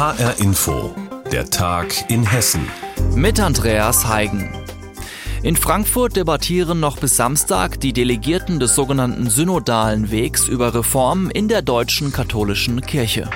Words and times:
HR 0.00 0.40
Info, 0.40 0.94
der 1.30 1.50
Tag 1.50 2.10
in 2.10 2.24
Hessen. 2.24 2.66
Mit 3.14 3.38
Andreas 3.38 4.08
Heigen. 4.08 4.50
In 5.42 5.56
Frankfurt 5.56 6.16
debattieren 6.16 6.80
noch 6.80 6.96
bis 6.96 7.16
Samstag 7.16 7.78
die 7.80 7.92
Delegierten 7.92 8.58
des 8.60 8.74
sogenannten 8.74 9.28
Synodalen 9.28 10.10
Wegs 10.10 10.48
über 10.48 10.72
Reformen 10.72 11.30
in 11.30 11.48
der 11.48 11.60
deutschen 11.60 12.14
katholischen 12.14 12.80
Kirche. 12.80 13.28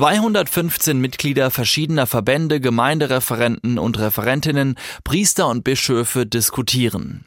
215 0.00 0.98
Mitglieder 0.98 1.50
verschiedener 1.50 2.06
Verbände, 2.06 2.58
Gemeindereferenten 2.58 3.78
und 3.78 3.98
Referentinnen, 3.98 4.76
Priester 5.04 5.46
und 5.46 5.62
Bischöfe 5.62 6.24
diskutieren. 6.24 7.26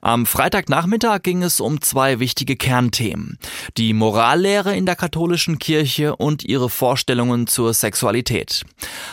Am 0.00 0.24
Freitagnachmittag 0.24 1.20
ging 1.20 1.42
es 1.42 1.60
um 1.60 1.82
zwei 1.82 2.20
wichtige 2.20 2.56
Kernthemen. 2.56 3.38
Die 3.76 3.92
Morallehre 3.92 4.74
in 4.74 4.86
der 4.86 4.96
katholischen 4.96 5.58
Kirche 5.58 6.16
und 6.16 6.42
ihre 6.42 6.70
Vorstellungen 6.70 7.46
zur 7.46 7.74
Sexualität. 7.74 8.64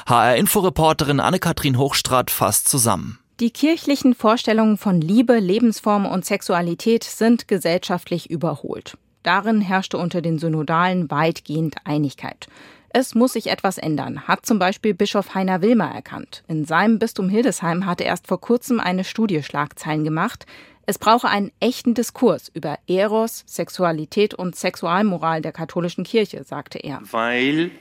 HR-Inforeporterin 0.07 1.19
Anne-Kathrin 1.19 1.77
Hochstrat 1.77 2.31
fasst 2.31 2.69
zusammen. 2.69 3.19
Die 3.41 3.51
kirchlichen 3.51 4.15
Vorstellungen 4.15 4.77
von 4.77 5.01
Liebe, 5.01 5.37
Lebensform 5.37 6.05
und 6.05 6.23
Sexualität 6.23 7.03
sind 7.03 7.49
gesellschaftlich 7.49 8.29
überholt. 8.29 8.97
Darin 9.23 9.59
herrschte 9.59 9.97
unter 9.97 10.21
den 10.21 10.39
Synodalen 10.39 11.11
weitgehend 11.11 11.75
Einigkeit. 11.83 12.47
Es 12.93 13.15
muss 13.15 13.33
sich 13.33 13.47
etwas 13.47 13.77
ändern, 13.77 14.27
hat 14.27 14.45
zum 14.45 14.59
Beispiel 14.59 14.93
Bischof 14.93 15.33
Heiner 15.33 15.61
Wilmer 15.61 15.89
erkannt. 15.95 16.43
In 16.49 16.65
seinem 16.65 16.99
Bistum 16.99 17.29
Hildesheim 17.29 17.85
hatte 17.85 18.03
erst 18.03 18.27
vor 18.27 18.41
kurzem 18.41 18.81
eine 18.81 19.05
Studie 19.05 19.43
Schlagzeilen 19.43 20.03
gemacht. 20.03 20.45
Es 20.85 20.99
brauche 20.99 21.29
einen 21.29 21.53
echten 21.61 21.93
Diskurs 21.93 22.51
über 22.53 22.77
Eros, 22.87 23.45
Sexualität 23.47 24.33
und 24.33 24.57
Sexualmoral 24.57 25.41
der 25.41 25.53
katholischen 25.53 26.03
Kirche, 26.03 26.43
sagte 26.43 26.79
er. 26.79 26.99
Weil 27.11 27.71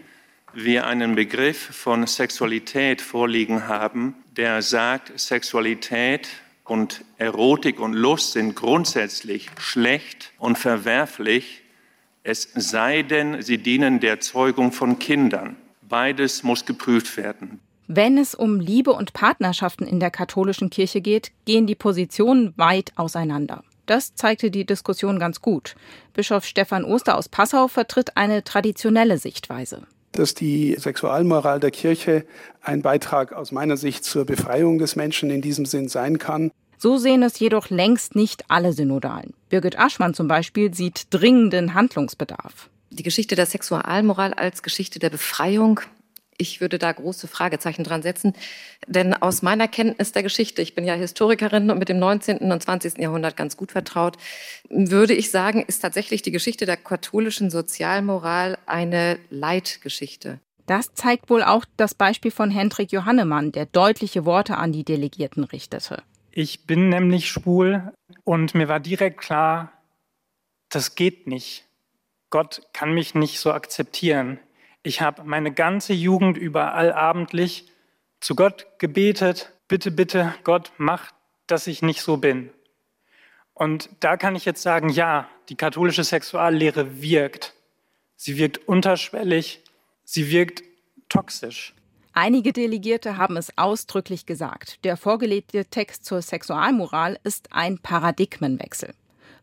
wir 0.53 0.87
einen 0.87 1.17
Begriff 1.17 1.59
von 1.59 2.07
Sexualität 2.07 3.01
vorliegen 3.01 3.67
haben, 3.67 4.15
der 4.37 4.63
sagt, 4.63 5.19
Sexualität 5.19 6.29
und 6.63 7.05
Erotik 7.19 7.81
und 7.81 7.95
Lust 7.95 8.33
sind 8.33 8.55
grundsätzlich 8.55 9.51
schlecht 9.59 10.31
und 10.39 10.57
verwerflich 10.57 11.60
es 12.23 12.49
sei 12.55 13.03
denn, 13.03 13.43
sie 13.43 13.59
dienen 13.59 14.01
der 14.01 14.21
Zeugung 14.21 14.73
von 14.73 14.99
Kindern. 14.99 15.57
Beides 15.89 16.43
muss 16.43 16.67
geprüft 16.67 17.17
werden. 17.17 17.61
Wenn 17.87 18.19
es 18.19 18.35
um 18.35 18.61
Liebe 18.61 18.93
und 18.93 19.13
Partnerschaften 19.15 19.85
in 19.85 19.99
der 19.99 20.11
katholischen 20.11 20.71
Kirche 20.71 21.01
geht, 21.01 21.33
gehen 21.45 21.67
die 21.67 21.75
Positionen 21.75 22.55
weit 22.57 22.93
auseinander. 22.97 23.65
Das 23.87 24.15
zeigte 24.15 24.53
die 24.53 24.65
Diskussion 24.65 25.19
ganz 25.19 25.41
gut. 25.41 25.75
Bischof 26.15 26.45
Stefan 26.45 26.85
Oster 26.85 27.19
aus 27.19 27.29
Passau 27.29 27.67
vertritt 27.67 28.17
eine 28.17 28.45
traditionelle 28.45 29.19
Sichtweise. 29.19 29.83
Dass 30.13 30.35
die 30.35 30.77
Sexualmoral 30.79 31.59
der 31.59 31.73
Kirche 31.73 32.25
ein 32.63 32.83
Beitrag 32.83 33.33
aus 33.33 33.51
meiner 33.51 33.77
Sicht 33.77 34.05
zur 34.05 34.25
Befreiung 34.25 34.79
des 34.79 34.95
Menschen 34.95 35.31
in 35.31 35.41
diesem 35.41 35.67
Sinn 35.67 35.89
sein 35.89 36.19
kann. 36.19 36.53
So 36.83 36.97
sehen 36.97 37.23
es 37.23 37.39
jedoch 37.39 37.69
längst 37.69 38.17
nicht 38.17 38.45
alle 38.49 38.73
Synodalen. 38.73 39.35
Birgit 39.51 39.79
Aschmann 39.79 40.15
zum 40.15 40.29
Beispiel 40.29 40.73
sieht 40.73 41.09
dringenden 41.11 41.75
Handlungsbedarf. 41.75 42.71
Die 42.89 43.03
Geschichte 43.03 43.37
der 43.37 43.45
Sexualmoral 43.45 44.33
als 44.33 44.63
Geschichte 44.63 44.99
der 44.99 45.11
Befreiung 45.11 45.81
ich 46.39 46.63
würde 46.63 46.79
da 46.79 46.91
große 46.91 47.29
Fragezeichen 47.29 47.85
dran 47.85 48.01
setzen. 48.01 48.33
Denn 48.87 49.13
aus 49.13 49.43
meiner 49.43 49.69
Kenntnis 49.69 50.13
der 50.13 50.23
Geschichte, 50.23 50.63
ich 50.63 50.75
bin 50.75 50.87
ja 50.87 50.95
Historikerin 50.95 51.71
und 51.71 51.79
mit 51.79 51.91
dem 51.91 51.99
19. 51.99 52.39
und 52.51 52.63
20. 52.63 52.97
Jahrhundert 52.97 53.37
ganz 53.37 53.59
gut 53.59 53.73
vertraut, 53.73 54.17
würde 54.71 55.13
ich 55.13 55.31
sagen, 55.31 55.63
ist 55.67 55.81
tatsächlich 55.81 56.23
die 56.23 56.31
Geschichte 56.31 56.65
der 56.65 56.79
katholischen 56.79 57.51
Sozialmoral 57.51 58.57
eine 58.65 59.19
Leitgeschichte. 59.29 60.41
Das 60.67 60.95
zeigt 60.95 61.29
wohl 61.29 61.43
auch 61.43 61.67
das 61.77 61.95
Beispiel 61.95 62.31
von 62.31 62.51
Hendrik 62.51 62.91
Johannemann, 62.91 63.53
der 63.53 63.67
deutliche 63.67 64.25
Worte 64.25 64.57
an 64.57 64.73
die 64.73 64.85
Delegierten 64.85 65.45
richtete. 65.45 66.03
Ich 66.33 66.67
bin 66.67 66.89
nämlich 66.89 67.29
schwul 67.29 67.93
und 68.25 68.55
mir 68.55 68.69
war 68.69 68.79
direkt 68.79 69.19
klar, 69.19 69.73
das 70.69 70.95
geht 70.95 71.27
nicht. 71.27 71.65
Gott 72.31 72.63
kann 72.73 72.95
mich 72.95 73.15
nicht 73.15 73.41
so 73.41 73.53
akzeptieren. 73.53 74.39
Ich 74.85 75.01
habe 75.01 75.25
meine 75.25 75.53
ganze 75.53 75.93
Jugend 75.93 76.39
über 76.39 76.75
allabendlich 76.75 77.71
zu 78.21 78.37
Gott 78.37 78.67
gebetet, 78.79 79.53
bitte, 79.67 79.91
bitte, 79.91 80.35
Gott, 80.45 80.73
mach, 80.79 81.11
dass 81.49 81.67
ich 81.67 81.83
nicht 81.83 82.03
so 82.03 82.19
bin. 82.19 82.51
Und 83.53 83.91
da 83.99 84.17
kann 84.17 84.37
ich 84.37 84.45
jetzt 84.45 84.63
sagen, 84.63 84.89
ja, 84.89 85.29
die 85.49 85.57
katholische 85.57 86.05
Sexuallehre 86.05 87.03
wirkt. 87.03 87.55
Sie 88.17 88.39
wirkt 88.39 88.69
unterschwellig, 88.69 89.63
sie 90.05 90.31
wirkt 90.31 90.63
toxisch. 91.09 91.75
Einige 92.13 92.53
Delegierte 92.53 93.17
haben 93.17 93.37
es 93.37 93.57
ausdrücklich 93.57 94.27
gesagt. 94.27 94.85
Der 94.85 94.97
vorgelegte 94.97 95.65
Text 95.65 96.05
zur 96.05 96.23
Sexualmoral 96.23 97.19
ist 97.23 97.49
ein 97.53 97.79
Paradigmenwechsel. 97.79 98.95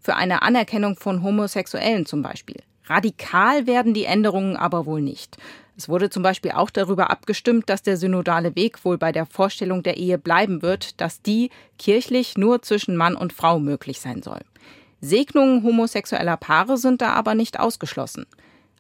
Für 0.02 0.16
eine 0.16 0.42
Anerkennung 0.42 0.98
von 0.98 1.24
Homosexuellen 1.24 2.06
zum 2.06 2.22
Beispiel. 2.22 2.58
Radikal 2.86 3.68
werden 3.68 3.94
die 3.94 4.06
Änderungen 4.06 4.58
aber 4.58 4.86
wohl 4.86 5.02
nicht. 5.02 5.38
Es 5.78 5.88
wurde 5.88 6.10
zum 6.10 6.24
Beispiel 6.24 6.52
auch 6.52 6.70
darüber 6.70 7.10
abgestimmt, 7.10 7.70
dass 7.70 7.84
der 7.84 7.98
synodale 7.98 8.56
Weg 8.56 8.84
wohl 8.84 8.98
bei 8.98 9.12
der 9.12 9.26
Vorstellung 9.26 9.84
der 9.84 9.98
Ehe 9.98 10.18
bleiben 10.18 10.62
wird, 10.62 11.00
dass 11.00 11.22
die 11.22 11.52
kirchlich 11.78 12.38
nur 12.38 12.62
zwischen 12.64 12.98
Mann 12.98 13.16
und 13.16 13.32
Frau 13.32 13.60
möglich 13.60 14.02
sein 14.02 14.24
soll. 14.24 14.42
Segnungen 15.00 15.64
homosexueller 15.64 16.38
Paare 16.38 16.78
sind 16.78 17.02
da 17.02 17.14
aber 17.14 17.36
nicht 17.36 17.60
ausgeschlossen. 17.60 18.26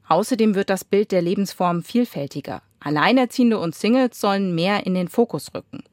Außerdem 0.07 0.55
wird 0.55 0.69
das 0.69 0.83
Bild 0.83 1.11
der 1.11 1.21
Lebensform 1.21 1.83
vielfältiger. 1.83 2.61
Alleinerziehende 2.79 3.59
und 3.59 3.75
Singles 3.75 4.19
sollen 4.19 4.55
mehr 4.55 4.85
in 4.85 4.93
den 4.93 5.07
Fokus 5.07 5.53
rücken. 5.53 5.83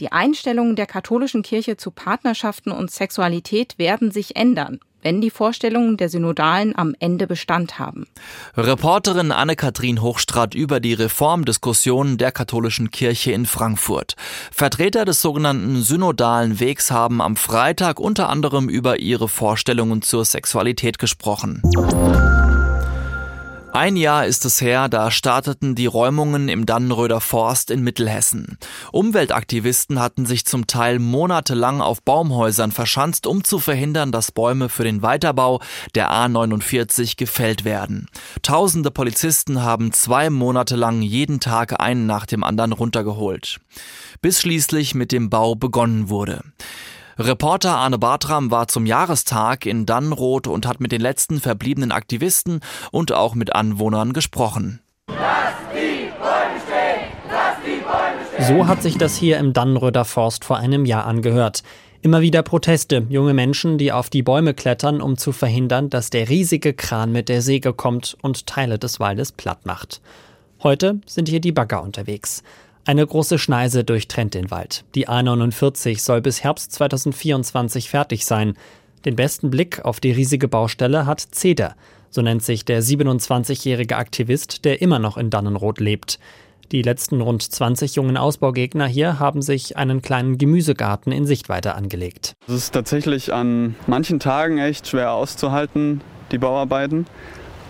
Die 0.00 0.10
Einstellungen 0.10 0.74
der 0.74 0.86
katholischen 0.86 1.42
Kirche 1.42 1.76
zu 1.76 1.90
Partnerschaften 1.90 2.72
und 2.72 2.90
Sexualität 2.90 3.78
werden 3.78 4.10
sich 4.10 4.36
ändern, 4.36 4.80
wenn 5.02 5.20
die 5.20 5.30
Vorstellungen 5.30 5.96
der 5.96 6.08
Synodalen 6.08 6.76
am 6.76 6.94
Ende 6.98 7.26
Bestand 7.26 7.78
haben. 7.78 8.06
Reporterin 8.56 9.32
Anne-Kathrin 9.32 10.00
Hochstrat 10.00 10.54
über 10.54 10.80
die 10.80 10.94
Reformdiskussionen 10.94 12.18
der 12.18 12.32
katholischen 12.32 12.90
Kirche 12.90 13.32
in 13.32 13.46
Frankfurt. 13.46 14.16
Vertreter 14.50 15.04
des 15.04 15.20
sogenannten 15.20 15.82
Synodalen 15.82 16.58
Wegs 16.58 16.90
haben 16.90 17.20
am 17.20 17.36
Freitag 17.36 18.00
unter 18.00 18.28
anderem 18.28 18.68
über 18.68 18.98
ihre 18.98 19.28
Vorstellungen 19.28 20.02
zur 20.02 20.24
Sexualität 20.24 20.98
gesprochen. 20.98 21.62
Ein 23.72 23.96
Jahr 23.96 24.26
ist 24.26 24.44
es 24.44 24.60
her, 24.60 24.90
da 24.90 25.10
starteten 25.10 25.74
die 25.74 25.86
Räumungen 25.86 26.50
im 26.50 26.66
Dannenröder 26.66 27.22
Forst 27.22 27.70
in 27.70 27.82
Mittelhessen. 27.82 28.58
Umweltaktivisten 28.92 29.98
hatten 29.98 30.26
sich 30.26 30.44
zum 30.44 30.66
Teil 30.66 30.98
monatelang 30.98 31.80
auf 31.80 32.02
Baumhäusern 32.02 32.70
verschanzt, 32.70 33.26
um 33.26 33.44
zu 33.44 33.58
verhindern, 33.58 34.12
dass 34.12 34.30
Bäume 34.30 34.68
für 34.68 34.84
den 34.84 35.00
Weiterbau 35.00 35.62
der 35.94 36.12
A49 36.12 37.16
gefällt 37.16 37.64
werden. 37.64 38.08
Tausende 38.42 38.90
Polizisten 38.90 39.62
haben 39.62 39.90
zwei 39.92 40.28
Monate 40.28 40.76
lang 40.76 41.00
jeden 41.00 41.40
Tag 41.40 41.80
einen 41.80 42.04
nach 42.04 42.26
dem 42.26 42.44
anderen 42.44 42.72
runtergeholt. 42.72 43.58
Bis 44.20 44.42
schließlich 44.42 44.94
mit 44.94 45.12
dem 45.12 45.30
Bau 45.30 45.54
begonnen 45.54 46.10
wurde. 46.10 46.42
Reporter 47.18 47.76
Arne 47.76 47.98
Bartram 47.98 48.50
war 48.50 48.68
zum 48.68 48.86
Jahrestag 48.86 49.66
in 49.66 49.84
Dannenroth 49.84 50.46
und 50.46 50.66
hat 50.66 50.80
mit 50.80 50.92
den 50.92 51.00
letzten 51.00 51.40
verbliebenen 51.40 51.92
Aktivisten 51.92 52.60
und 52.90 53.12
auch 53.12 53.34
mit 53.34 53.54
Anwohnern 53.54 54.12
gesprochen. 54.12 54.80
So 58.48 58.66
hat 58.66 58.82
sich 58.82 58.98
das 58.98 59.16
hier 59.16 59.38
im 59.38 59.52
Dannenröder 59.52 60.04
Forst 60.04 60.44
vor 60.44 60.56
einem 60.56 60.84
Jahr 60.84 61.06
angehört. 61.06 61.62
Immer 62.00 62.22
wieder 62.22 62.42
Proteste, 62.42 63.06
junge 63.08 63.34
Menschen, 63.34 63.78
die 63.78 63.92
auf 63.92 64.10
die 64.10 64.24
Bäume 64.24 64.54
klettern, 64.54 65.00
um 65.00 65.16
zu 65.16 65.30
verhindern, 65.30 65.90
dass 65.90 66.10
der 66.10 66.28
riesige 66.28 66.72
Kran 66.72 67.12
mit 67.12 67.28
der 67.28 67.42
Säge 67.42 67.72
kommt 67.72 68.16
und 68.22 68.46
Teile 68.46 68.78
des 68.78 68.98
Waldes 68.98 69.30
platt 69.30 69.66
macht. 69.66 70.00
Heute 70.62 71.00
sind 71.06 71.28
hier 71.28 71.40
die 71.40 71.52
Bagger 71.52 71.82
unterwegs. 71.82 72.42
Eine 72.84 73.06
große 73.06 73.38
Schneise 73.38 73.84
durchtrennt 73.84 74.34
den 74.34 74.50
Wald. 74.50 74.84
Die 74.96 75.08
A49 75.08 76.00
soll 76.00 76.20
bis 76.20 76.42
Herbst 76.42 76.72
2024 76.72 77.88
fertig 77.88 78.26
sein. 78.26 78.54
Den 79.04 79.14
besten 79.14 79.50
Blick 79.50 79.84
auf 79.84 80.00
die 80.00 80.10
riesige 80.10 80.48
Baustelle 80.48 81.06
hat 81.06 81.20
Ceder. 81.32 81.76
So 82.10 82.22
nennt 82.22 82.42
sich 82.42 82.64
der 82.64 82.82
27-jährige 82.82 83.96
Aktivist, 83.96 84.64
der 84.64 84.82
immer 84.82 84.98
noch 84.98 85.16
in 85.16 85.30
Dannenroth 85.30 85.78
lebt. 85.78 86.18
Die 86.72 86.82
letzten 86.82 87.20
rund 87.20 87.42
20 87.42 87.94
jungen 87.94 88.16
Ausbaugegner 88.16 88.86
hier 88.88 89.20
haben 89.20 89.42
sich 89.42 89.76
einen 89.76 90.02
kleinen 90.02 90.36
Gemüsegarten 90.36 91.12
in 91.12 91.24
Sichtweite 91.24 91.76
angelegt. 91.76 92.34
Es 92.48 92.54
ist 92.54 92.72
tatsächlich 92.72 93.32
an 93.32 93.76
manchen 93.86 94.18
Tagen 94.18 94.58
echt 94.58 94.88
schwer 94.88 95.12
auszuhalten, 95.12 96.00
die 96.32 96.38
Bauarbeiten. 96.38 97.06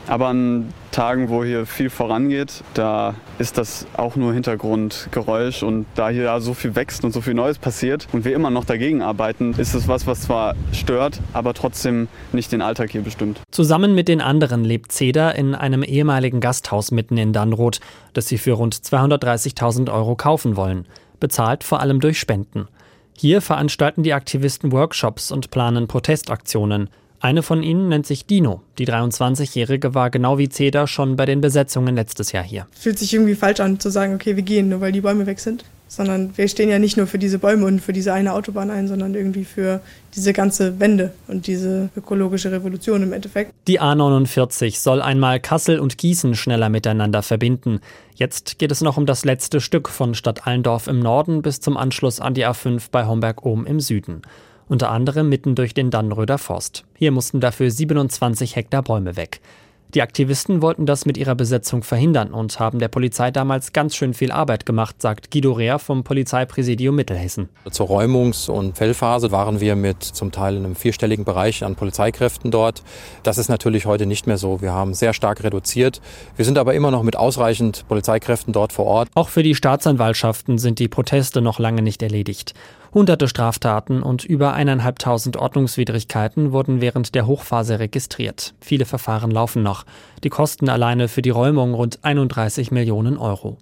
Aber 0.08 0.28
an 0.28 0.72
Tagen, 0.90 1.28
wo 1.28 1.42
hier 1.42 1.64
viel 1.64 1.90
vorangeht, 1.90 2.62
da 2.74 3.14
ist 3.38 3.56
das 3.56 3.86
auch 3.96 4.16
nur 4.16 4.34
Hintergrundgeräusch. 4.34 5.62
Und 5.62 5.86
da 5.94 6.10
hier 6.10 6.38
so 6.40 6.54
viel 6.54 6.74
wächst 6.74 7.04
und 7.04 7.12
so 7.12 7.20
viel 7.20 7.34
Neues 7.34 7.58
passiert 7.58 8.06
und 8.12 8.24
wir 8.24 8.34
immer 8.34 8.50
noch 8.50 8.64
dagegen 8.64 9.02
arbeiten, 9.02 9.54
ist 9.56 9.74
es 9.74 9.88
was, 9.88 10.06
was 10.06 10.22
zwar 10.22 10.54
stört, 10.72 11.20
aber 11.32 11.54
trotzdem 11.54 12.08
nicht 12.32 12.52
den 12.52 12.62
Alltag 12.62 12.90
hier 12.90 13.02
bestimmt. 13.02 13.40
Zusammen 13.50 13.94
mit 13.94 14.08
den 14.08 14.20
anderen 14.20 14.64
lebt 14.64 14.92
Ceda 14.92 15.30
in 15.30 15.54
einem 15.54 15.82
ehemaligen 15.82 16.40
Gasthaus 16.40 16.90
mitten 16.90 17.16
in 17.16 17.32
Dannroth, 17.32 17.80
das 18.12 18.28
sie 18.28 18.38
für 18.38 18.52
rund 18.52 18.74
230.000 18.74 19.92
Euro 19.92 20.14
kaufen 20.16 20.56
wollen. 20.56 20.86
Bezahlt 21.20 21.64
vor 21.64 21.80
allem 21.80 22.00
durch 22.00 22.18
Spenden. 22.18 22.68
Hier 23.16 23.40
veranstalten 23.40 24.02
die 24.02 24.14
Aktivisten 24.14 24.72
Workshops 24.72 25.30
und 25.30 25.50
planen 25.50 25.86
Protestaktionen. 25.86 26.88
Eine 27.22 27.44
von 27.44 27.62
ihnen 27.62 27.88
nennt 27.88 28.04
sich 28.04 28.26
Dino. 28.26 28.62
Die 28.78 28.86
23-Jährige 28.88 29.94
war 29.94 30.10
genau 30.10 30.38
wie 30.38 30.48
Ceda 30.48 30.88
schon 30.88 31.14
bei 31.14 31.24
den 31.24 31.40
Besetzungen 31.40 31.94
letztes 31.94 32.32
Jahr 32.32 32.42
hier. 32.42 32.66
Fühlt 32.72 32.98
sich 32.98 33.14
irgendwie 33.14 33.36
falsch 33.36 33.60
an 33.60 33.78
zu 33.78 33.90
sagen, 33.90 34.16
okay, 34.16 34.34
wir 34.34 34.42
gehen, 34.42 34.68
nur 34.68 34.80
weil 34.80 34.90
die 34.90 35.02
Bäume 35.02 35.24
weg 35.24 35.38
sind. 35.38 35.64
Sondern 35.86 36.36
wir 36.36 36.48
stehen 36.48 36.68
ja 36.68 36.80
nicht 36.80 36.96
nur 36.96 37.06
für 37.06 37.18
diese 37.18 37.38
Bäume 37.38 37.66
und 37.66 37.78
für 37.78 37.92
diese 37.92 38.12
eine 38.12 38.32
Autobahn 38.32 38.70
ein, 38.70 38.88
sondern 38.88 39.14
irgendwie 39.14 39.44
für 39.44 39.80
diese 40.16 40.32
ganze 40.32 40.80
Wende 40.80 41.12
und 41.28 41.46
diese 41.46 41.90
ökologische 41.96 42.50
Revolution 42.50 43.04
im 43.04 43.12
Endeffekt. 43.12 43.52
Die 43.68 43.80
A49 43.80 44.80
soll 44.80 45.00
einmal 45.00 45.38
Kassel 45.38 45.78
und 45.78 45.98
Gießen 45.98 46.34
schneller 46.34 46.70
miteinander 46.70 47.22
verbinden. 47.22 47.78
Jetzt 48.16 48.58
geht 48.58 48.72
es 48.72 48.80
noch 48.80 48.96
um 48.96 49.06
das 49.06 49.24
letzte 49.24 49.60
Stück 49.60 49.88
von 49.88 50.16
Stadt 50.16 50.44
Allendorf 50.48 50.88
im 50.88 50.98
Norden 50.98 51.42
bis 51.42 51.60
zum 51.60 51.76
Anschluss 51.76 52.18
an 52.18 52.34
die 52.34 52.44
A5 52.44 52.82
bei 52.90 53.06
Homberg-Ohm 53.06 53.64
im 53.64 53.78
Süden 53.78 54.22
unter 54.68 54.90
anderem 54.90 55.28
mitten 55.28 55.54
durch 55.54 55.74
den 55.74 55.90
Dannröder 55.90 56.38
Forst. 56.38 56.84
Hier 56.94 57.12
mussten 57.12 57.40
dafür 57.40 57.70
27 57.70 58.56
Hektar 58.56 58.82
Bäume 58.82 59.16
weg. 59.16 59.40
Die 59.94 60.00
Aktivisten 60.00 60.62
wollten 60.62 60.86
das 60.86 61.04
mit 61.04 61.18
ihrer 61.18 61.34
Besetzung 61.34 61.82
verhindern 61.82 62.32
und 62.32 62.58
haben 62.58 62.78
der 62.78 62.88
Polizei 62.88 63.30
damals 63.30 63.74
ganz 63.74 63.94
schön 63.94 64.14
viel 64.14 64.32
Arbeit 64.32 64.64
gemacht, 64.64 65.02
sagt 65.02 65.30
Guido 65.30 65.52
Rehr 65.52 65.78
vom 65.78 66.02
Polizeipräsidium 66.02 66.96
Mittelhessen. 66.96 67.50
Zur 67.70 67.88
Räumungs- 67.88 68.48
und 68.48 68.78
Fellphase 68.78 69.32
waren 69.32 69.60
wir 69.60 69.76
mit 69.76 70.02
zum 70.02 70.32
Teil 70.32 70.56
in 70.56 70.64
einem 70.64 70.76
vierstelligen 70.76 71.26
Bereich 71.26 71.62
an 71.62 71.76
Polizeikräften 71.76 72.50
dort. 72.50 72.82
Das 73.22 73.36
ist 73.36 73.50
natürlich 73.50 73.84
heute 73.84 74.06
nicht 74.06 74.26
mehr 74.26 74.38
so. 74.38 74.62
Wir 74.62 74.72
haben 74.72 74.94
sehr 74.94 75.12
stark 75.12 75.44
reduziert. 75.44 76.00
Wir 76.36 76.46
sind 76.46 76.56
aber 76.56 76.72
immer 76.72 76.90
noch 76.90 77.02
mit 77.02 77.16
ausreichend 77.16 77.86
Polizeikräften 77.86 78.54
dort 78.54 78.72
vor 78.72 78.86
Ort. 78.86 79.10
Auch 79.14 79.28
für 79.28 79.42
die 79.42 79.54
Staatsanwaltschaften 79.54 80.56
sind 80.56 80.78
die 80.78 80.88
Proteste 80.88 81.42
noch 81.42 81.58
lange 81.58 81.82
nicht 81.82 82.02
erledigt. 82.02 82.54
Hunderte 82.94 83.26
Straftaten 83.26 84.02
und 84.02 84.24
über 84.24 84.52
eineinhalbtausend 84.52 85.38
Ordnungswidrigkeiten 85.38 86.52
wurden 86.52 86.82
während 86.82 87.14
der 87.14 87.26
Hochphase 87.26 87.78
registriert. 87.78 88.52
Viele 88.60 88.84
Verfahren 88.84 89.30
laufen 89.30 89.62
noch. 89.62 89.84
Die 90.24 90.28
Kosten 90.28 90.68
alleine 90.68 91.08
für 91.08 91.22
die 91.22 91.30
Räumung 91.30 91.72
rund 91.72 92.00
31 92.02 92.70
Millionen 92.70 93.16
Euro. 93.16 93.56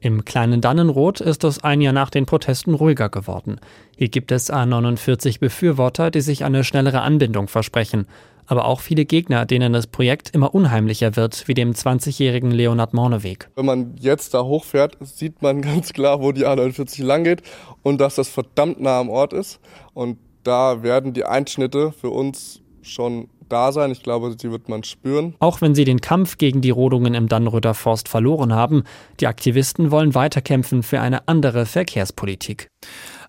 Im 0.00 0.24
kleinen 0.24 0.62
Dannenrot 0.62 1.20
ist 1.20 1.44
es 1.44 1.62
ein 1.62 1.82
Jahr 1.82 1.92
nach 1.92 2.08
den 2.08 2.24
Protesten 2.24 2.72
ruhiger 2.72 3.10
geworden. 3.10 3.60
Hier 3.96 4.08
gibt 4.08 4.32
es 4.32 4.50
A49 4.50 5.38
Befürworter, 5.38 6.10
die 6.10 6.22
sich 6.22 6.42
eine 6.42 6.64
schnellere 6.64 7.02
Anbindung 7.02 7.48
versprechen 7.48 8.06
aber 8.46 8.64
auch 8.64 8.80
viele 8.80 9.04
Gegner, 9.04 9.46
denen 9.46 9.72
das 9.72 9.86
Projekt 9.86 10.30
immer 10.34 10.54
unheimlicher 10.54 11.16
wird, 11.16 11.46
wie 11.48 11.54
dem 11.54 11.72
20-jährigen 11.72 12.50
Leonard 12.50 12.94
Morneweg. 12.94 13.48
Wenn 13.54 13.66
man 13.66 13.94
jetzt 13.98 14.34
da 14.34 14.42
hochfährt, 14.42 14.96
sieht 15.00 15.42
man 15.42 15.62
ganz 15.62 15.92
klar, 15.92 16.20
wo 16.20 16.32
die 16.32 16.46
A49 16.46 17.02
lang 17.04 17.24
geht 17.24 17.42
und 17.82 18.00
dass 18.00 18.16
das 18.16 18.28
verdammt 18.28 18.80
nah 18.80 19.00
am 19.00 19.10
Ort 19.10 19.32
ist. 19.32 19.60
Und 19.94 20.18
da 20.42 20.82
werden 20.82 21.12
die 21.12 21.24
Einschnitte 21.24 21.92
für 21.92 22.10
uns 22.10 22.60
schon 22.82 23.28
da 23.48 23.70
sein. 23.70 23.90
Ich 23.90 24.02
glaube, 24.02 24.34
die 24.34 24.50
wird 24.50 24.68
man 24.68 24.82
spüren. 24.82 25.34
Auch 25.38 25.60
wenn 25.60 25.74
sie 25.74 25.84
den 25.84 26.00
Kampf 26.00 26.38
gegen 26.38 26.62
die 26.62 26.70
Rodungen 26.70 27.14
im 27.14 27.28
Dannröder 27.28 27.74
Forst 27.74 28.08
verloren 28.08 28.52
haben, 28.52 28.84
die 29.20 29.26
Aktivisten 29.26 29.90
wollen 29.90 30.14
weiterkämpfen 30.14 30.82
für 30.82 31.00
eine 31.00 31.28
andere 31.28 31.66
Verkehrspolitik. 31.66 32.68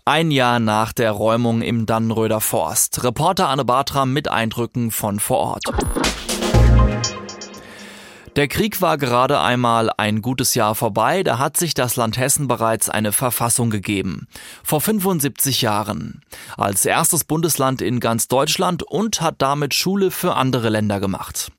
Ein 0.06 0.32
Jahr 0.32 0.60
nach 0.60 0.92
der 0.92 1.12
Räumung 1.12 1.62
im 1.62 1.86
Dannröder 1.86 2.42
Forst. 2.42 3.06
Reporter 3.06 3.48
Anne 3.48 3.64
Bartram 3.64 4.12
mit 4.12 4.28
Eindrücken 4.28 4.92
von 4.92 5.18
vor 5.22 5.38
Ort. 5.38 5.64
Der 8.36 8.48
Krieg 8.48 8.82
war 8.82 8.98
gerade 8.98 9.42
einmal 9.42 9.92
ein 9.96 10.24
gutes 10.24 10.56
Jahr 10.56 10.74
vorbei, 10.74 11.22
da 11.22 11.38
hat 11.38 11.56
sich 11.56 11.76
das 11.76 11.98
Land 11.98 12.18
Hessen 12.18 12.48
bereits 12.48 12.90
eine 12.90 13.12
Verfassung 13.12 13.70
gegeben. 13.70 14.28
Vor 14.64 14.82
75 14.82 15.62
Jahren. 15.62 16.22
Als 16.58 16.84
erstes 16.84 17.26
Bundesland 17.26 17.80
in 17.80 18.00
ganz 18.00 18.28
Deutschland 18.28 18.82
und 18.82 19.22
hat 19.22 19.36
damit 19.38 19.76
Schule 19.76 20.10
für 20.10 20.34
andere 20.36 20.70
Länder 20.70 21.00
gemacht. 21.00 21.52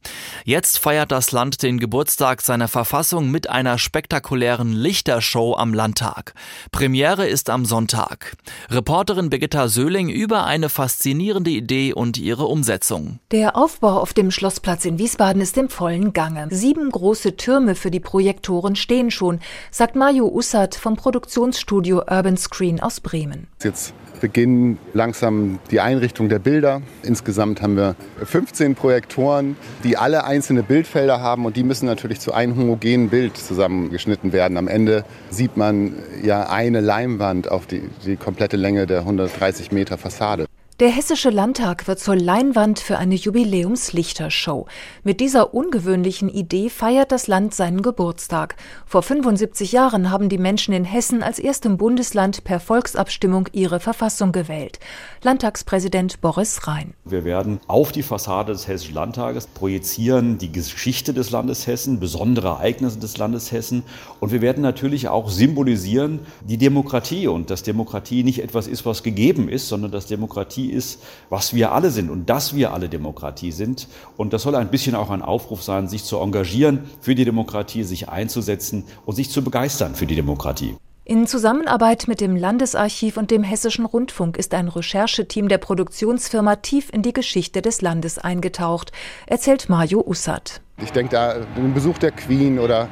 Jetzt 0.45 0.81
feiert 0.81 1.13
das 1.13 1.31
Land 1.31 1.63
den 1.63 1.79
Geburtstag 1.79 2.43
seiner 2.43 2.67
Verfassung 2.67 3.31
mit 3.31 3.49
einer 3.49 3.79
spektakulären 3.79 4.73
Lichtershow 4.73 5.55
am 5.57 5.75
Landtag. 5.75 6.35
Premiere 6.73 7.29
ist 7.29 7.51
am 7.51 7.67
Sonntag. 7.67 8.37
Reporterin 8.69 9.31
Birgitta 9.31 9.69
Söhling 9.69 10.09
über 10.09 10.45
eine 10.45 10.69
faszinierende 10.69 11.51
Idee 11.51 11.93
und 11.93 12.19
ihre 12.19 12.47
Umsetzung. 12.47 13.21
Der 13.31 13.57
Aufbau 13.57 14.01
auf 14.01 14.13
dem 14.13 14.33
Schlossplatz 14.33 14.85
in 14.85 14.99
Wiesbaden 14.99 15.41
ist 15.41 15.57
im 15.57 15.69
vollen 15.69 16.13
Gange. 16.13 16.49
Sieben 16.65 16.91
große 16.91 17.37
Türme 17.37 17.75
für 17.75 17.91
die 17.91 18.01
Projektoren 18.01 18.75
stehen 18.75 19.11
schon, 19.11 19.41
sagt 19.71 19.97
Mario 19.97 20.29
Ussert 20.29 20.77
vom 20.77 20.97
Produktionsstudio 20.97 21.99
Urban 21.99 22.39
Screen 22.39 22.81
aus 22.81 23.01
Bremen. 23.01 23.49
Jetzt 23.63 23.93
beginnen 24.23 24.79
langsam 24.95 25.59
die 25.71 25.81
Einrichtung 25.81 26.31
der 26.31 26.39
Bilder. 26.39 26.81
Insgesamt 27.03 27.61
haben 27.61 27.77
wir 27.77 27.97
15 28.25 28.77
Projektoren, 28.77 29.59
die 29.83 29.99
alle 29.99 30.25
einzelne 30.25 30.63
Bildfelder 30.63 31.21
haben 31.21 31.45
und 31.45 31.59
die 31.59 31.65
müssen 31.65 31.85
natürlich 31.85 32.21
zu 32.21 32.33
einem 32.33 32.57
homogenen 32.57 33.11
Bild 33.11 33.37
zusammengeschnitten 33.37 34.33
werden. 34.33 34.57
Am 34.57 34.67
Ende 34.67 35.05
sieht 35.29 35.59
man 35.59 35.93
ja 36.23 36.49
eine 36.49 36.81
Leinwand 36.81 37.51
auf 37.51 37.67
die, 37.67 37.83
die 38.07 38.17
komplette 38.17 38.57
Länge 38.57 38.87
der 38.87 39.01
130 39.01 39.71
Meter 39.71 39.99
Fassade. 39.99 40.47
Der 40.81 40.89
Hessische 40.89 41.31
Landtag 41.31 41.87
wird 41.87 42.01
zur 42.01 42.17
Leinwand 42.17 42.81
für 42.81 42.99
eine 42.99 43.15
Jubiläumslichtershow. 43.15 44.67
Mit 45.05 45.21
dieser 45.21 45.55
ungewöhnlichen 45.55 46.29
Idee 46.29 46.69
feiert 46.69 47.13
das 47.13 47.29
Land 47.29 47.55
seinen 47.55 47.81
Geburtstag. 47.81 48.57
Vor 48.85 49.05
75 49.05 49.71
Jahren 49.71 50.11
haben 50.11 50.29
die 50.29 50.37
Menschen 50.37 50.75
in 50.75 50.83
Hessen 50.83 51.23
als 51.23 51.39
erstem 51.39 51.77
Bundesland 51.77 52.43
per 52.43 52.59
Volksabstimmung 52.59 53.49
ihre 53.53 53.79
Verfassung 53.79 54.33
gewählt. 54.33 54.81
Landtagspräsident 55.23 56.21
Boris 56.21 56.67
Rhein. 56.67 56.95
Wir 57.05 57.25
werden 57.25 57.61
auf 57.69 57.93
die 57.93 58.03
Fassade 58.03 58.53
des 58.53 58.67
Hessischen 58.67 58.97
Landtages 58.97 59.47
projizieren 59.47 60.39
die 60.39 60.51
Geschichte 60.51 61.15
des 61.15 61.31
Landes 61.31 61.69
Hessen, 61.69 62.01
besondere 62.01 62.49
Ereignisse 62.49 62.99
des 62.99 63.17
Landes 63.17 63.53
Hessen 63.53 63.85
und 64.19 64.33
wir 64.33 64.41
werden 64.41 64.65
natürlich 64.65 65.07
auch 65.07 65.31
symbolisieren 65.31 66.19
die 66.41 66.59
Demokratie 66.59 67.29
und 67.29 67.51
dass 67.51 67.63
Demokratie 67.63 68.25
nicht 68.25 68.43
etwas 68.43 68.67
ist, 68.67 68.85
was 68.85 69.05
gegeben 69.05 69.49
ist, 69.49 69.69
sondern 69.69 69.93
dass 69.93 70.07
Demokratie 70.07 70.64
Demokratie 70.65 70.71
ist, 70.71 71.03
was 71.29 71.55
wir 71.55 71.73
alle 71.73 71.91
sind 71.91 72.11
und 72.11 72.29
dass 72.31 72.55
wir 72.55 72.73
alle 72.73 72.89
Demokratie 72.89 73.53
sind. 73.53 73.89
Und 74.17 74.33
das 74.33 74.43
soll 74.43 74.55
ein 74.55 74.71
bisschen 74.71 74.95
auch 74.95 75.11
ein 75.11 75.23
Aufruf 75.23 75.63
sein, 75.63 75.89
sich 75.89 76.05
zu 76.05 76.19
engagieren 76.19 76.85
für 77.01 77.15
die 77.15 77.25
Demokratie, 77.25 77.85
sich 77.85 78.09
einzusetzen 78.09 78.85
und 79.07 79.15
sich 79.15 79.31
zu 79.31 79.43
begeistern 79.43 79.95
für 79.95 80.07
die 80.07 80.17
Demokratie. 80.17 80.77
In 81.07 81.27
Zusammenarbeit 81.27 82.09
mit 82.09 82.23
dem 82.23 82.35
Landesarchiv 82.35 83.19
und 83.19 83.31
dem 83.31 83.43
Hessischen 83.43 83.85
Rundfunk 83.85 84.39
ist 84.39 84.55
ein 84.55 84.69
Rechercheteam 84.69 85.49
der 85.49 85.59
Produktionsfirma 85.59 86.57
tief 86.57 86.89
in 86.91 87.03
die 87.03 87.13
Geschichte 87.13 87.61
des 87.61 87.83
Landes 87.83 88.17
eingetaucht, 88.19 88.91
erzählt 89.27 89.69
Mario 89.69 90.01
Ussat. 90.01 90.63
Ich 90.83 90.93
denke 90.93 91.13
da 91.13 91.35
den 91.57 91.75
Besuch 91.75 91.99
der 91.99 92.11
Queen 92.11 92.59
oder, 92.59 92.89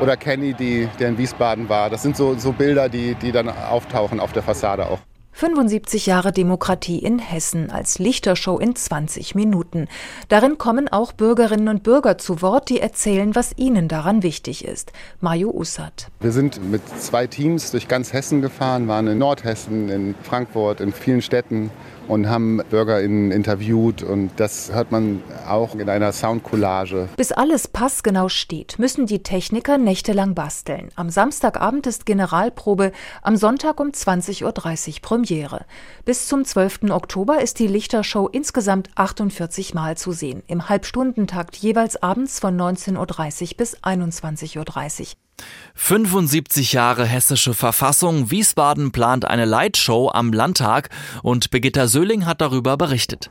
oder 0.00 0.16
Kennedy, 0.16 0.88
der 1.00 1.08
in 1.08 1.18
Wiesbaden 1.18 1.68
war. 1.68 1.90
Das 1.90 2.02
sind 2.02 2.16
so, 2.16 2.38
so 2.38 2.52
Bilder, 2.52 2.88
die, 2.88 3.16
die 3.16 3.32
dann 3.32 3.48
auftauchen 3.48 4.20
auf 4.20 4.32
der 4.32 4.44
Fassade 4.44 4.86
auch. 4.86 5.00
75 5.38 6.06
Jahre 6.06 6.32
Demokratie 6.32 6.98
in 6.98 7.20
Hessen 7.20 7.70
als 7.70 8.00
Lichtershow 8.00 8.58
in 8.58 8.74
20 8.74 9.36
Minuten. 9.36 9.86
Darin 10.28 10.58
kommen 10.58 10.88
auch 10.88 11.12
Bürgerinnen 11.12 11.68
und 11.68 11.84
Bürger 11.84 12.18
zu 12.18 12.42
Wort, 12.42 12.68
die 12.68 12.80
erzählen, 12.80 13.36
was 13.36 13.56
ihnen 13.56 13.86
daran 13.86 14.24
wichtig 14.24 14.64
ist. 14.64 14.90
Majo 15.20 15.50
Ussert. 15.50 16.08
Wir 16.18 16.32
sind 16.32 16.68
mit 16.68 16.82
zwei 16.98 17.28
Teams 17.28 17.70
durch 17.70 17.86
ganz 17.86 18.12
Hessen 18.12 18.42
gefahren, 18.42 18.88
waren 18.88 19.06
in 19.06 19.18
Nordhessen, 19.18 19.88
in 19.90 20.16
Frankfurt, 20.24 20.80
in 20.80 20.92
vielen 20.92 21.22
Städten 21.22 21.70
und 22.08 22.28
haben 22.28 22.60
BürgerInnen 22.70 23.30
interviewt 23.30 24.02
und 24.02 24.30
das 24.36 24.72
hört 24.72 24.90
man 24.90 25.22
auch 25.46 25.74
in 25.74 25.88
einer 25.88 26.12
Soundcollage. 26.12 27.08
Bis 27.16 27.32
alles 27.32 27.68
passgenau 27.68 28.28
steht, 28.28 28.78
müssen 28.78 29.06
die 29.06 29.22
Techniker 29.22 29.78
nächtelang 29.78 30.34
basteln. 30.34 30.88
Am 30.96 31.10
Samstagabend 31.10 31.86
ist 31.86 32.06
Generalprobe, 32.06 32.92
am 33.22 33.36
Sonntag 33.36 33.80
um 33.80 33.88
20.30 33.88 34.44
Uhr 34.44 35.00
Premiere. 35.02 35.66
Bis 36.04 36.26
zum 36.26 36.44
12. 36.44 36.90
Oktober 36.90 37.40
ist 37.40 37.58
die 37.58 37.66
Lichtershow 37.66 38.26
insgesamt 38.26 38.90
48 38.94 39.74
Mal 39.74 39.96
zu 39.96 40.12
sehen, 40.12 40.42
im 40.46 40.68
Halbstundentakt 40.68 41.56
jeweils 41.56 42.02
abends 42.02 42.40
von 42.40 42.56
19.30 42.58 42.96
Uhr 42.96 43.56
bis 43.56 43.76
21.30 43.78 45.00
Uhr. 45.00 45.27
75 45.74 46.72
Jahre 46.72 47.04
hessische 47.06 47.54
Verfassung. 47.54 48.30
Wiesbaden 48.30 48.90
plant 48.92 49.24
eine 49.24 49.44
Lightshow 49.44 50.10
am 50.10 50.32
Landtag 50.32 50.90
und 51.22 51.50
Birgitta 51.50 51.86
Söhling 51.86 52.26
hat 52.26 52.40
darüber 52.40 52.76
berichtet. 52.76 53.30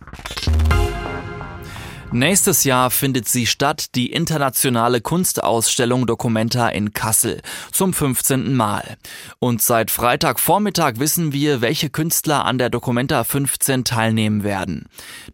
Nächstes 2.14 2.64
Jahr 2.64 2.90
findet 2.90 3.28
sie 3.28 3.46
statt, 3.46 3.88
die 3.96 4.14
internationale 4.14 5.02
Kunstausstellung 5.02 6.08
Documenta 6.08 6.70
in 6.70 6.94
Kassel, 6.94 7.42
zum 7.74 7.92
15. 7.94 8.56
Mal. 8.56 8.96
Und 9.40 9.62
seit 9.62 9.92
Freitagvormittag 9.92 11.00
wissen 11.00 11.34
wir, 11.34 11.60
welche 11.60 11.90
Künstler 11.90 12.46
an 12.46 12.58
der 12.58 12.70
Documenta 12.70 13.26
15 13.26 13.84
teilnehmen 13.84 14.44
werden. 14.44 14.86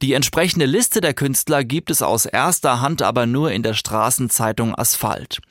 Die 0.01 0.13
entsprechende 0.13 0.65
Liste 0.65 1.00
der 1.00 1.13
Künstler 1.13 1.63
gibt 1.63 1.92
es 1.92 2.01
aus 2.01 2.25
erster 2.25 2.82
Hand 2.82 3.03
aber 3.03 3.27
nur 3.27 3.51
in 3.51 3.62
der 3.62 3.75
Straßenzeitung 3.75 4.74
Asphalt. 4.74 5.42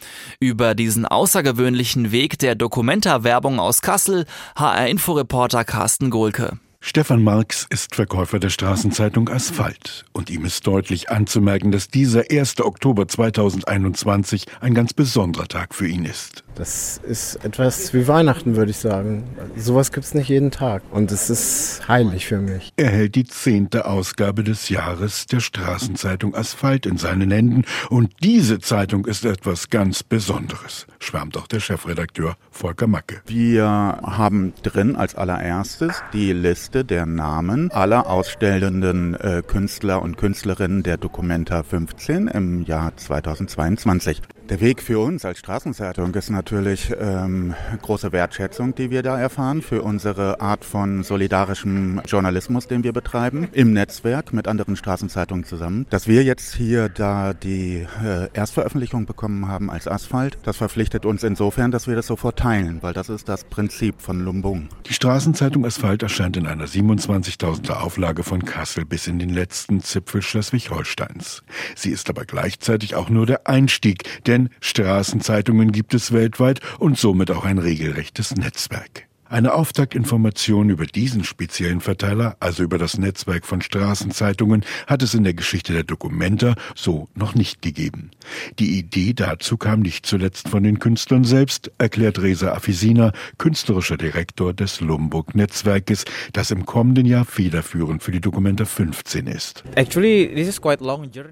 Über 0.40 0.74
diesen 0.74 1.06
außergewöhnlichen 1.06 2.10
Weg 2.10 2.40
der 2.40 2.56
Documenta-Werbung 2.56 3.60
aus 3.60 3.80
Kassel, 3.80 4.26
HR-Inforeporter 4.56 5.64
Carsten 5.64 6.10
Gohlke. 6.10 6.58
Stefan 6.84 7.22
Marx 7.22 7.64
ist 7.70 7.94
Verkäufer 7.94 8.40
der 8.40 8.50
Straßenzeitung 8.50 9.28
Asphalt 9.28 10.04
und 10.10 10.28
ihm 10.30 10.44
ist 10.44 10.66
deutlich 10.66 11.10
anzumerken, 11.10 11.70
dass 11.70 11.86
dieser 11.86 12.24
1. 12.28 12.60
Oktober 12.60 13.06
2021 13.06 14.46
ein 14.60 14.74
ganz 14.74 14.92
besonderer 14.92 15.46
Tag 15.46 15.76
für 15.76 15.86
ihn 15.86 16.04
ist. 16.04 16.42
Das 16.54 17.00
ist 17.02 17.44
etwas 17.44 17.94
wie 17.94 18.06
Weihnachten, 18.08 18.56
würde 18.56 18.70
ich 18.70 18.76
sagen. 18.76 19.24
Sowas 19.56 19.90
gibt 19.90 20.04
es 20.04 20.14
nicht 20.14 20.28
jeden 20.28 20.50
Tag 20.50 20.82
und 20.90 21.10
es 21.10 21.30
ist 21.30 21.88
heilig 21.88 22.26
für 22.26 22.38
mich. 22.38 22.72
Er 22.76 22.90
hält 22.90 23.14
die 23.14 23.24
zehnte 23.24 23.86
Ausgabe 23.86 24.44
des 24.44 24.68
Jahres 24.68 25.26
der 25.26 25.40
Straßenzeitung 25.40 26.34
Asphalt 26.34 26.86
in 26.86 26.98
seinen 26.98 27.30
Händen 27.30 27.64
und 27.88 28.12
diese 28.22 28.58
Zeitung 28.58 29.06
ist 29.06 29.24
etwas 29.24 29.70
ganz 29.70 30.02
Besonderes, 30.02 30.86
schwärmt 30.98 31.36
auch 31.36 31.46
der 31.46 31.60
Chefredakteur 31.60 32.36
Volker 32.50 32.86
Macke. 32.86 33.22
Wir 33.26 33.64
haben 33.64 34.52
drin 34.62 34.96
als 34.96 35.14
allererstes 35.14 36.02
die 36.12 36.32
Liste 36.32 36.84
der 36.84 37.06
Namen 37.06 37.70
aller 37.70 38.08
ausstellenden 38.08 39.14
äh, 39.14 39.42
Künstler 39.46 40.02
und 40.02 40.16
Künstlerinnen 40.16 40.82
der 40.82 40.98
Documenta 40.98 41.62
15 41.62 42.28
im 42.28 42.62
Jahr 42.62 42.96
2022. 42.96 44.20
Der 44.48 44.60
Weg 44.60 44.82
für 44.82 44.98
uns 44.98 45.24
als 45.24 45.38
Straßenzeitung 45.38 46.12
ist 46.14 46.28
natürlich 46.28 46.92
ähm, 46.98 47.54
große 47.80 48.10
Wertschätzung, 48.10 48.74
die 48.74 48.90
wir 48.90 49.02
da 49.02 49.18
erfahren 49.18 49.62
für 49.62 49.82
unsere 49.82 50.40
Art 50.40 50.64
von 50.64 51.04
solidarischem 51.04 52.02
Journalismus, 52.06 52.66
den 52.66 52.82
wir 52.82 52.92
betreiben, 52.92 53.48
im 53.52 53.72
Netzwerk 53.72 54.32
mit 54.32 54.48
anderen 54.48 54.74
Straßenzeitungen 54.74 55.44
zusammen. 55.44 55.86
Dass 55.90 56.08
wir 56.08 56.24
jetzt 56.24 56.54
hier 56.54 56.88
da 56.88 57.34
die 57.34 57.86
äh, 58.04 58.28
Erstveröffentlichung 58.32 59.06
bekommen 59.06 59.46
haben 59.46 59.70
als 59.70 59.86
Asphalt, 59.86 60.36
das 60.42 60.56
verpflichtet 60.56 61.06
uns 61.06 61.22
insofern, 61.22 61.70
dass 61.70 61.86
wir 61.86 61.94
das 61.94 62.08
sofort 62.08 62.40
teilen, 62.40 62.82
weil 62.82 62.94
das 62.94 63.10
ist 63.10 63.28
das 63.28 63.44
Prinzip 63.44 64.02
von 64.02 64.20
Lumbung. 64.20 64.68
Die 64.86 64.94
Straßenzeitung 64.94 65.64
Asphalt 65.64 66.02
erscheint 66.02 66.36
in 66.36 66.46
einer 66.48 66.66
27.000er 66.66 67.80
Auflage 67.80 68.24
von 68.24 68.44
Kassel 68.44 68.84
bis 68.84 69.06
in 69.06 69.20
den 69.20 69.30
letzten 69.30 69.80
Zipfel 69.82 70.20
Schleswig-Holsteins. 70.20 71.44
Sie 71.76 71.90
ist 71.90 72.10
aber 72.10 72.24
gleichzeitig 72.24 72.96
auch 72.96 73.08
nur 73.08 73.24
der 73.24 73.46
Einstieg, 73.46 74.02
denn 74.26 74.31
denn 74.32 74.48
Straßenzeitungen 74.60 75.72
gibt 75.72 75.92
es 75.92 76.12
weltweit 76.12 76.60
und 76.78 76.96
somit 76.98 77.30
auch 77.30 77.44
ein 77.44 77.58
regelrechtes 77.58 78.34
Netzwerk. 78.34 79.11
Eine 79.32 79.54
Auftaktinformation 79.54 80.68
über 80.68 80.84
diesen 80.84 81.24
speziellen 81.24 81.80
Verteiler, 81.80 82.36
also 82.38 82.62
über 82.62 82.76
das 82.76 82.98
Netzwerk 82.98 83.46
von 83.46 83.62
Straßenzeitungen, 83.62 84.62
hat 84.86 85.00
es 85.00 85.14
in 85.14 85.24
der 85.24 85.32
Geschichte 85.32 85.72
der 85.72 85.84
Dokumenta 85.84 86.54
so 86.74 87.08
noch 87.14 87.34
nicht 87.34 87.62
gegeben. 87.62 88.10
Die 88.58 88.78
Idee 88.78 89.14
dazu 89.14 89.56
kam 89.56 89.80
nicht 89.80 90.04
zuletzt 90.04 90.50
von 90.50 90.62
den 90.62 90.80
Künstlern 90.80 91.24
selbst, 91.24 91.72
erklärt 91.78 92.20
Reza 92.20 92.52
Afisina, 92.52 93.12
künstlerischer 93.38 93.96
Direktor 93.96 94.52
des 94.52 94.82
Lombok-Netzwerkes, 94.82 96.04
das 96.34 96.50
im 96.50 96.66
kommenden 96.66 97.06
Jahr 97.06 97.24
federführend 97.24 98.02
für 98.02 98.12
die 98.12 98.20
Dokumenta 98.20 98.66
15 98.66 99.28
ist. 99.28 99.64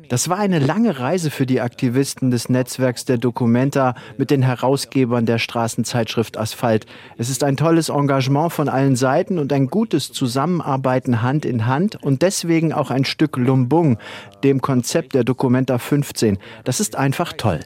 Das 0.08 0.28
war 0.30 0.38
eine 0.38 0.58
lange 0.58 0.98
Reise 0.98 1.30
für 1.30 1.44
die 1.44 1.60
Aktivisten 1.60 2.30
des 2.30 2.48
Netzwerks 2.48 3.04
der 3.04 3.18
Dokumenta 3.18 3.94
mit 4.16 4.30
den 4.30 4.40
Herausgebern 4.40 5.26
der 5.26 5.38
Straßenzeitschrift 5.38 6.38
Asphalt. 6.38 6.86
Es 7.18 7.28
ist 7.28 7.44
ein 7.44 7.58
tolles 7.58 7.89
Engagement 7.90 8.52
von 8.52 8.68
allen 8.68 8.96
Seiten 8.96 9.38
und 9.38 9.52
ein 9.52 9.66
gutes 9.66 10.12
Zusammenarbeiten 10.12 11.22
Hand 11.22 11.44
in 11.44 11.66
Hand 11.66 12.02
und 12.02 12.22
deswegen 12.22 12.72
auch 12.72 12.90
ein 12.90 13.04
Stück 13.04 13.36
Lumbung, 13.36 13.98
dem 14.42 14.62
Konzept 14.62 15.14
der 15.14 15.24
Documenta 15.24 15.78
15. 15.78 16.38
Das 16.64 16.80
ist 16.80 16.96
einfach 16.96 17.32
toll. 17.34 17.60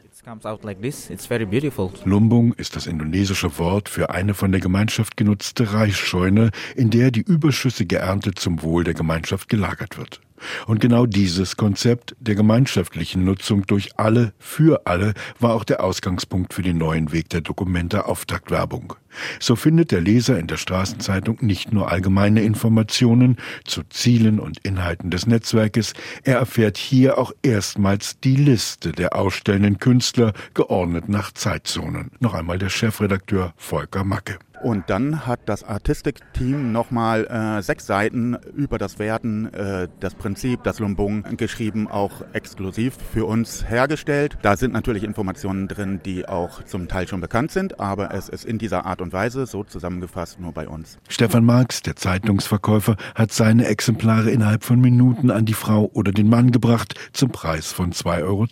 Lumbung 2.07 2.55
ist 2.55 2.77
das 2.77 2.87
indonesische 2.87 3.59
Wort 3.59 3.89
für 3.91 4.11
eine 4.11 4.33
von 4.33 4.53
der 4.53 4.61
Gemeinschaft 4.61 5.17
genutzte 5.19 5.75
Reisscheune, 5.75 6.51
in 6.75 6.89
der 6.89 7.11
die 7.11 7.21
überschüssige 7.21 7.99
Ernte 7.99 8.33
zum 8.33 8.63
Wohl 8.63 8.85
der 8.85 8.95
Gemeinschaft 8.95 9.51
gelagert 9.51 9.99
wird. 9.99 10.21
Und 10.67 10.81
genau 10.81 11.07
dieses 11.07 11.57
Konzept 11.57 12.15
der 12.19 12.35
gemeinschaftlichen 12.35 13.25
Nutzung 13.25 13.67
durch 13.67 13.99
alle 13.99 14.33
für 14.39 14.87
alle 14.87 15.15
war 15.39 15.55
auch 15.55 15.65
der 15.65 15.83
Ausgangspunkt 15.83 16.55
für 16.55 16.63
den 16.63 16.79
neuen 16.79 17.13
Weg 17.13 17.29
der 17.31 17.41
Dokumenta 17.41 18.03
Auftaktwerbung. 18.03 18.95
So 19.39 19.57
findet 19.57 19.93
der 19.93 20.01
Leser 20.01 20.39
in 20.39 20.47
der 20.47 20.57
Straßenzeitung 20.57 21.39
nicht 21.41 21.73
nur 21.73 21.91
allgemeine 21.91 22.43
Informationen 22.43 23.37
zu 23.65 23.83
Zielen 23.85 24.41
und 24.41 24.59
Inhalten 24.59 25.11
des 25.11 25.27
Netzwerkes, 25.27 25.95
er 26.25 26.39
erfährt 26.39 26.77
hier 26.77 27.19
auch 27.19 27.33
erstmals 27.43 28.19
die 28.21 28.37
Liste 28.37 28.93
der 28.93 29.17
ausstellenden 29.17 29.79
Künstler, 29.79 30.33
geordnet 30.55 31.09
nach 31.09 31.33
Zeitzonen. 31.33 32.11
Noch 32.21 32.35
einmal 32.35 32.59
der 32.59 32.69
Chefredakteur 32.69 33.55
Volker 33.57 34.05
Macke. 34.05 34.39
Und 34.65 34.89
dann 34.89 35.27
hat 35.27 35.41
das 35.45 35.63
Artistik-Team 35.63 36.73
nochmal 36.73 37.27
äh, 37.27 37.61
sechs 37.61 37.85
Seiten 37.85 38.35
über 38.57 38.79
das 38.79 38.99
Werden, 38.99 39.53
äh, 39.53 39.89
das 40.01 40.15
Prinzip, 40.15 40.63
das 40.65 40.79
Lumbung 40.79 41.23
geschrieben, 41.37 41.87
auch 41.87 42.23
exklusiv 42.33 42.97
für 43.13 43.27
uns 43.27 43.69
hergestellt. 43.69 44.39
Da 44.41 44.57
sind 44.57 44.73
natürlich 44.73 45.05
Informationen 45.05 45.69
drin, 45.69 46.01
die 46.03 46.27
auch 46.27 46.65
zum 46.65 46.89
Teil 46.89 47.07
schon 47.07 47.21
bekannt 47.21 47.51
sind, 47.51 47.79
aber 47.79 48.15
es 48.15 48.31
ist 48.31 48.47
in 48.47 48.57
dieser 48.57 48.87
Art 48.87 49.03
und 49.03 49.13
Weise 49.13 49.45
so 49.45 49.65
zusammengefasst 49.65 50.41
nur 50.41 50.53
bei 50.53 50.67
uns. 50.67 50.97
Stefan 51.11 51.45
Marx, 51.45 51.83
der 51.83 51.97
Zeitungsverkäufer, 51.97 52.97
hat 53.15 53.33
seine 53.33 53.67
Exemplare 53.67 54.31
innerhalb 54.31 54.65
von 54.65 54.81
Minuten 54.81 55.31
an 55.31 55.45
die 55.45 55.53
Frau 55.53 55.91
oder 55.93 56.11
den 56.11 56.31
Mann 56.31 56.53
gebracht 56.53 56.95
zum 57.13 57.31
Preis 57.31 57.71
von 57.71 57.93
2,20 57.93 58.23
Euro 58.23 58.47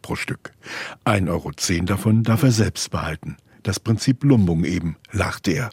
pro 0.00 0.14
Stück. 0.14 0.52
1,10 1.04 1.28
Euro 1.28 1.50
davon 1.86 2.22
darf 2.22 2.44
er 2.44 2.52
selbst 2.52 2.92
behalten. 2.92 3.36
Das 3.66 3.80
Prinzip 3.80 4.22
Lumbung 4.22 4.62
eben, 4.62 4.94
lachte 5.10 5.50
er. 5.50 5.70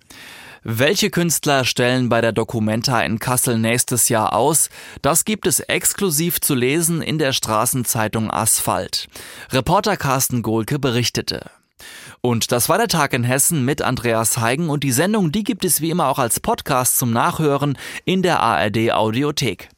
Welche 0.63 1.11
Künstler 1.11 1.63
stellen 1.63 2.09
bei 2.09 2.21
der 2.21 2.31
Documenta 2.31 2.99
in 3.01 3.19
Kassel 3.19 3.59
nächstes 3.59 4.09
Jahr 4.09 4.33
aus? 4.33 4.71
Das 5.03 5.25
gibt 5.25 5.45
es 5.45 5.59
exklusiv 5.59 6.41
zu 6.41 6.55
lesen 6.55 7.03
in 7.03 7.19
der 7.19 7.33
Straßenzeitung 7.33 8.31
Asphalt. 8.31 9.09
Reporter 9.51 9.95
Carsten 9.95 10.41
Gohlke 10.41 10.79
berichtete. 10.79 11.51
Und 12.21 12.51
das 12.51 12.67
war 12.67 12.79
der 12.79 12.87
Tag 12.87 13.13
in 13.13 13.23
Hessen 13.23 13.63
mit 13.63 13.83
Andreas 13.83 14.39
Heigen 14.39 14.71
und 14.71 14.83
die 14.83 14.91
Sendung, 14.91 15.31
die 15.31 15.43
gibt 15.43 15.63
es 15.63 15.79
wie 15.79 15.91
immer 15.91 16.07
auch 16.07 16.17
als 16.17 16.39
Podcast 16.39 16.97
zum 16.97 17.13
Nachhören 17.13 17.77
in 18.05 18.23
der 18.23 18.39
ARD 18.39 18.91
Audiothek. 18.91 19.69